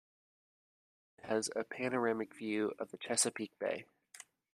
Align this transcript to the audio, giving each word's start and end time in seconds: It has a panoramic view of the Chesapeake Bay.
It 1.19 1.25
has 1.25 1.51
a 1.55 1.63
panoramic 1.63 2.33
view 2.33 2.73
of 2.79 2.89
the 2.89 2.97
Chesapeake 2.97 3.51
Bay. 3.59 3.85